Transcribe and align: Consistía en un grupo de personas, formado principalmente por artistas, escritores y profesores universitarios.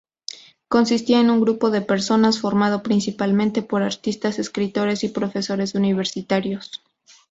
Consistía 0.67 1.19
en 1.21 1.29
un 1.29 1.41
grupo 1.41 1.69
de 1.69 1.81
personas, 1.81 2.39
formado 2.39 2.81
principalmente 2.81 3.61
por 3.61 3.83
artistas, 3.83 4.39
escritores 4.39 5.03
y 5.03 5.09
profesores 5.09 5.75
universitarios. 5.75 6.81